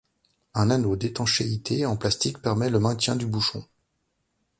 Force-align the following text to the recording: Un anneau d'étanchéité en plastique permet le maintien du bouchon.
Un 0.55 0.71
anneau 0.71 0.95
d'étanchéité 0.95 1.85
en 1.85 1.95
plastique 1.95 2.39
permet 2.41 2.71
le 2.71 2.79
maintien 2.79 3.15
du 3.15 3.27
bouchon. 3.27 3.63